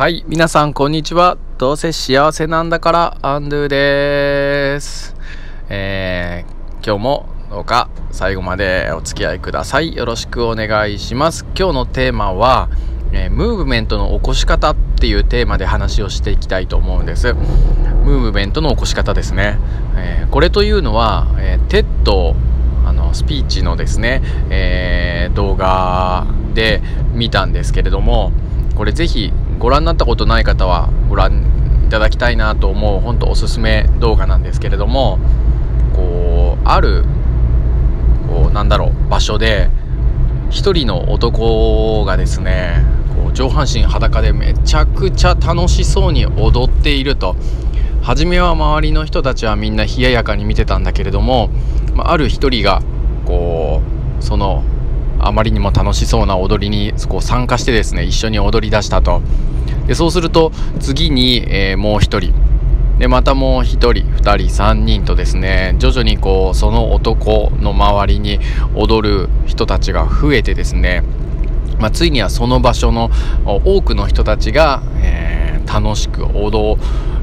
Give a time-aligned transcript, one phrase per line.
[0.00, 1.36] はい、皆さんこんにちは。
[1.58, 5.14] どうせ幸せなんだからアンドゥです。
[5.68, 9.94] えー、今日もどうか最後までお付き合いください。
[9.94, 11.44] よろしくお願いします。
[11.54, 12.70] 今日のテーマは、
[13.12, 17.34] えームーブメントの起こし方っていうテーマで話をしていきたいと思うんです。
[17.34, 19.58] ムーブメントの起こし方ですね。
[19.96, 22.34] えーこれというのは、えー、 TED
[22.86, 26.80] あのスピーチのですね、え動画で
[27.12, 28.32] 見たんですけれども
[28.80, 31.44] これぜひご覧になったことない方はご覧
[31.86, 35.18] いただきたいなと思う本当おすすめ動画なんですけれども
[35.94, 37.04] こうある
[38.26, 39.68] こうなんだろう場所で
[40.48, 42.82] 一人の男がですね
[43.22, 47.36] こう上半身裸でめちゃくちゃ楽しそうに踊っていると。
[48.00, 51.50] 初めは周りの人たちはみんな冷ややかに見てたんだけれども、
[51.94, 52.80] まある一人が
[53.26, 53.82] こ
[54.18, 54.64] うその
[55.26, 59.22] あまりにも楽しそうな踊りにこう参加してですね一緒に踊り出したと。
[59.86, 62.32] でそうすると次に、えーもう一人。
[62.98, 68.38] でまたもう一人二人三人とですね徐々にこうその男の周りに
[68.74, 71.02] 踊る人たちが増えてですね、
[71.78, 73.10] まあ、ついにはその場所の
[73.46, 75.40] 多くの人たちが、えー
[75.72, 76.76] 楽しく踊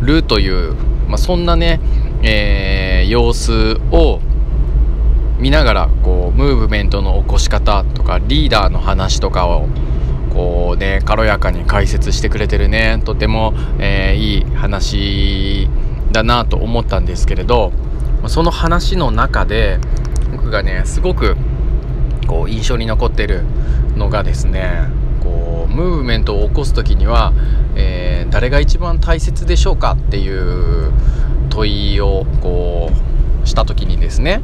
[0.00, 0.74] るという、
[1.06, 1.78] まあ、そんなね、
[2.24, 4.20] えー様子を
[5.38, 9.68] 見ながらこうムーブメントの起こし方とかリーダーの話とかを
[10.32, 15.68] こうね軽やかに解説してくれてるねとても、えーいい話
[16.12, 17.72] だなと思ったんですけれど
[18.28, 19.78] その話の中で
[20.30, 21.36] 僕がねすごく
[22.26, 23.44] こう印象に残ってる
[23.96, 24.88] のがですね
[25.22, 27.32] こうムーブメントを起こす時には、
[27.76, 30.90] えー誰が一番大切でしょうかっていう
[31.50, 32.90] 問いをこ
[33.44, 34.40] うした時にですね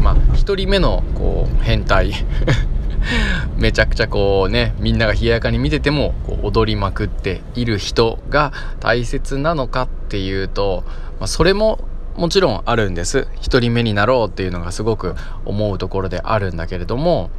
[0.00, 2.12] まあ1人目のこう変態。
[3.56, 10.84] めちゃくちゃこうねみんなが冷ややかに見ててもこう踊りまくっている人が大切なのかっていうと、
[11.18, 11.78] まあ、それも
[12.16, 13.26] もちろんあるんです。
[13.40, 15.14] 1人目になろうっていうのがすごく
[15.46, 17.30] 思うところであるんだけれども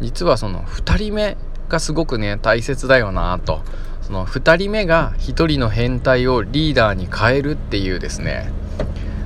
[0.00, 1.36] 実はその2人目
[1.68, 3.60] がすごくね大切だよなと。
[4.00, 8.50] その2人目が1人の変態をリーダーに変えるっていうですね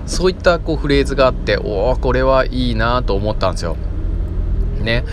[0.07, 3.77] そういったこうフレーズがあっておおこれはいいなと思ったんですよ。
[4.81, 5.05] ね、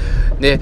[0.42, 0.60] で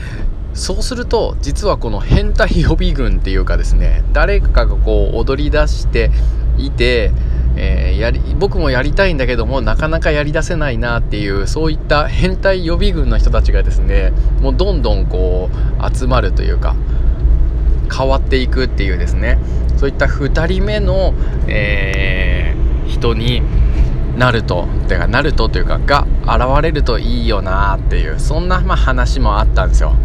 [0.53, 6.11] そうすると実はこの変態予備軍っていうかですね誰かがこう踊り出して
[6.57, 7.11] いて、
[7.55, 16.75] えーやり僕もやりたいんだけどもなかなかやりだせないなっていうそういった変態予備軍の人たちがですねもうどんどんこう集まるというか
[17.91, 19.37] 変わっていくっていうですね
[19.75, 21.13] そういった2人目の、
[21.47, 22.39] えー
[22.89, 23.41] 人に
[24.19, 29.95] なるとてかなるとというかが現れるといいよなっていうそんな、ま、話もあったんですよ。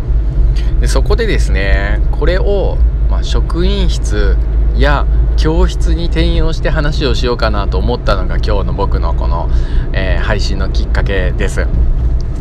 [0.80, 2.78] でそこでですねこれを、
[3.10, 4.36] ま、職員室
[4.76, 5.04] や
[5.36, 9.50] 教室に転用して話をしようかなと思ったのが今日の僕のこの、
[9.92, 11.66] えー配信のきっかけです。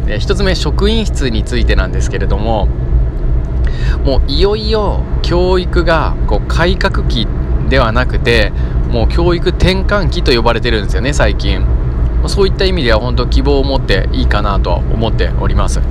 [0.06, 2.68] で一つ目職員室についてなんですけれども
[4.06, 7.28] もういよいよ教育がこう改革期
[7.70, 8.52] ではなくて
[8.94, 11.66] もう教育転換期と呼ばれてるんですよね最近。
[12.28, 15.82] そういった意味では本当希望を持っていいかなと思っております。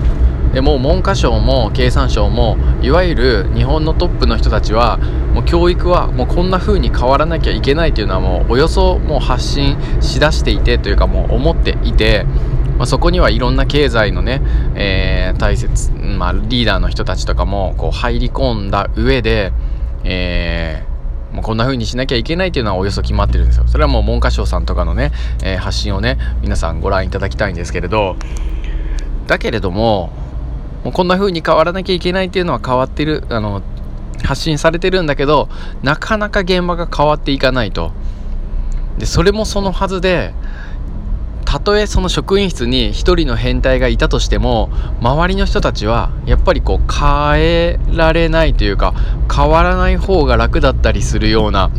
[0.55, 4.99] でもう文科省も経産省もいわゆる日本のトップの人たちは
[5.35, 12.25] もう教育はもうこんな風に変わらなきゃいけないというのはもうおよそもう発信しだしていてというかもう思っていて、
[12.79, 14.43] まあ、そこにはいろんな経済のね、
[14.77, 19.53] えー大切、まあ、リーダーの人たちとかもこう入り込んだ上で、
[20.05, 20.92] えー
[21.32, 23.65] もうこんな風にしなきゃいけないっていうのはおよそ決まってるんですよ。
[23.66, 25.12] それはもう文科省さんとかのね、
[25.43, 28.16] えー発信をね皆さんご覧いただきたいんですけれど。
[29.26, 30.10] だけれども
[30.84, 33.62] もうこんな風に変わらなきゃいけないっていうのは変わってるあの
[34.25, 35.48] 発信されてるんだけど
[35.82, 37.93] なかなか現場が変わっていかないと。
[38.99, 40.34] でそれもそのはずで
[41.53, 44.71] たとえその職員室に一人の変態がいたとしても
[45.03, 48.95] 周りの人たちはやっぱりこう変えられないというか
[49.31, 51.71] 変わらない方が楽だったりするような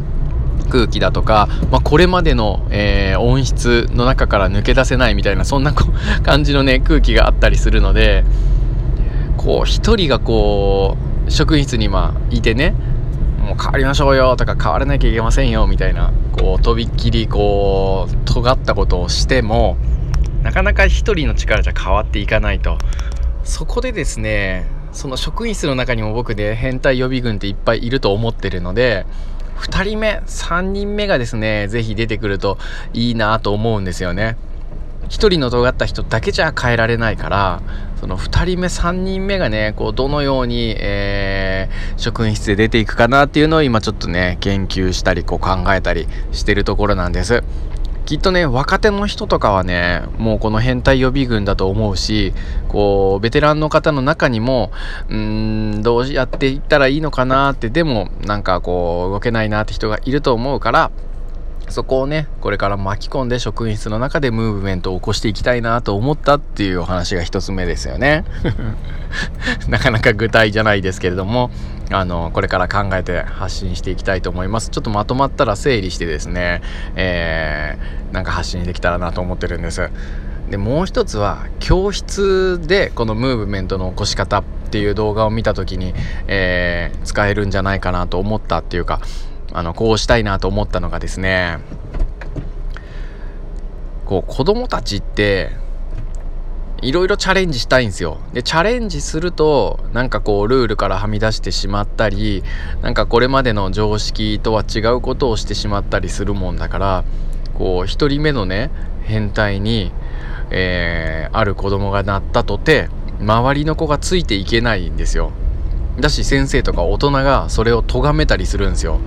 [0.69, 5.74] 空気だとか、まあ、これまでの、えー音質の中から抜け出せないみたいなそんな
[6.21, 8.25] 感じのね空気があったりするので
[9.38, 10.97] こう一人がこ
[11.27, 12.75] う職員室にまあいてね
[13.39, 19.77] もう変わりましょうよとか変わらなきゃいけませんよみたいなこうとびっきりこう尖ったことをしても
[20.41, 22.77] なかなか一人の力じゃ変わっていかないと。
[23.45, 29.06] そこでですねその職員室の中にも僕で変態予備軍っていっぱいいると思ってるので
[29.57, 32.57] 2人目3人目がですね是非出てくると
[32.94, 34.38] いいなと思うんですよね。
[35.09, 37.61] 1人の尖った人だけじゃ変えられないから
[38.00, 47.44] その2人目3人目がねこうどのように、えー職員室で出ていくかなっていうのを今ちょっとね研究したりこう考えたりしてるところなんです。
[48.05, 52.33] きっとね若手の人とかはねもうこの変態予備軍だと思うし
[52.67, 54.71] こうベテランの方の中にも
[55.07, 60.91] うーんどうやっていったらいいのかなってでもなんかこう動けないなって人がいると思うから
[61.69, 68.25] そこをね、これから巻き込んで職員室の中でムーブメントを起こしていきたいなと思ったっていうお話が一つ目ですよね。
[69.69, 71.51] なかなか具体じゃないですけれども、
[71.92, 74.69] あの、これから考えて発信していきたいと思います。
[74.69, 76.62] ちょっとまとまったら整理してですね、
[76.95, 79.89] えー、なんか発信できたらなと思ってるんです。
[80.50, 85.94] で、もう一つは、教室でこのムーブメントの起こし方っていう動画を見た時に、
[86.27, 89.01] えー、使えるんじゃないかなと思ったっていうか、
[89.53, 91.59] あのこうしたいなと思ったのがですね
[94.05, 95.51] こう子供たちって
[96.83, 98.17] いろいろチャレンジしたいんですよ。
[98.33, 102.44] で、チャレンジすると、なんかこう、ルールからはみ出してしまったり、
[102.81, 107.03] なんかこれまでの常識とは違うことをしてしまったりするもんだから、
[107.57, 108.69] こう、一人目のね、
[109.03, 109.94] 変態に、
[110.51, 112.89] えー、ある子供がなったとて、
[113.21, 115.31] 周りの子がついていけないんですよ。
[115.97, 118.99] だし、先生とか大人がそれを咎めたりするんですよ。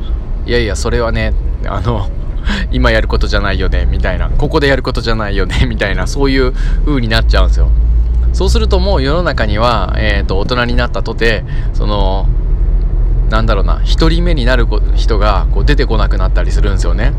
[0.47, 1.35] いやいやそれはね
[1.67, 2.09] あの
[2.71, 4.31] 今やることじゃないよねみたいな。
[4.31, 6.53] ここでやることじゃないよね みたいなそういう
[6.85, 7.69] 風になっちゃうんですよ。
[8.33, 12.29] そうするともう世の中には、えーと、大人になったとてその
[13.31, 17.13] なんだろうな1人目になる人がこう出てこなくなったりするんですよね。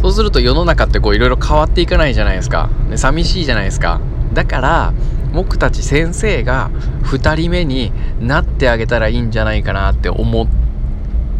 [0.00, 2.70] そうすると世の中ってこういろいろ変わっていかないじゃないですか。
[2.88, 4.00] で寂しいじゃないですか。
[4.32, 4.92] だから
[5.34, 6.70] 僕たち先生が
[7.04, 10.46] 2人目になってあげたらいいんじゃないかなって思っ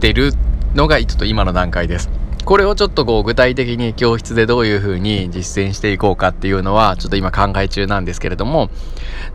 [0.00, 2.10] てるってのがちょっと今の段階です。
[2.44, 8.68] これをちょっとこう具体的に教室でどういう風に実践していこうかっていうのはちょっと今考え中なんですけれども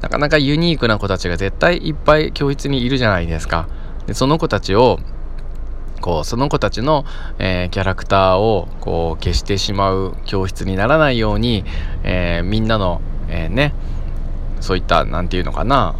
[0.01, 3.69] なかなかユニークな子たちが絶対いっぱい教室にいるじゃないですか。
[4.07, 4.99] でその子たちを
[6.01, 7.05] こうその子たちの、
[7.39, 11.63] えー、キャラクターをこう消してしまう教室にならないように、
[12.03, 13.73] えー、みんなの、えー、ね
[14.59, 15.95] そういった何て言うのかな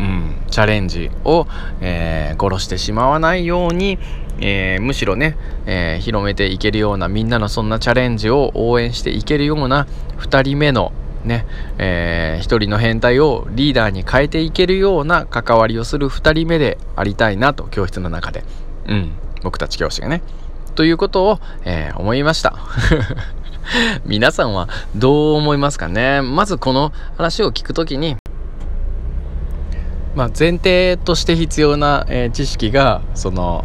[0.00, 1.46] うん、チャレンジを、
[1.82, 3.98] えー、殺してしまわないように、
[4.40, 9.86] えー、むしろね、えー、広めていけるようなみんなのそんなチャレンジを応援していけるような
[10.18, 10.92] 2人目の
[11.24, 11.46] ね、
[11.78, 18.44] えー、1人の変態をリーダーに変えていけるような関わりをする2人目でありたいなと教室の中で、
[18.86, 20.22] うん、僕たち教師がね。
[20.74, 22.56] ということを、えー、思いました。
[24.06, 26.22] 皆さんはどう思いますかね？
[26.22, 28.16] まずこの話を聞くときに
[30.14, 33.64] まあ、前提として必要な、えー、知識がその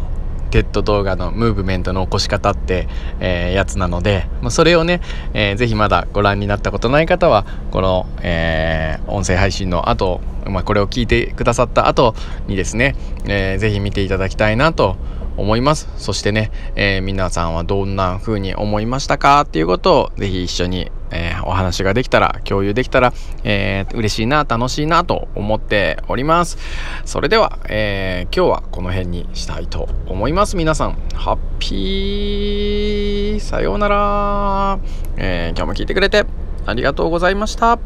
[0.56, 2.88] TED 動画のムーブメントの起こし方って、
[3.20, 5.02] えー、やつなので、まあ、それをね、
[5.34, 12.14] えー、ぜひまだご覧になったことない方はこの、えー、音声配信の後、まあ、これを聞いてくださった後
[12.46, 15.88] にですね、えー、ぜひ見ていただきたいなと思います思います。
[15.96, 19.42] そしてね、えー、皆さんはどんな風に思いましたか？
[19.42, 23.12] っていうことをぜひ一緒に、えー、お話ができたら共有できたら、
[23.44, 26.58] えー、嬉しいな楽しいなと思っております。
[27.04, 30.56] それでは、え、今日はこの辺にしたいと思います。
[30.56, 33.40] 皆さんハッピー。
[33.40, 34.78] さようなら、
[35.16, 36.24] え、今日も聞いてくれて
[36.64, 37.78] ありがとうございました。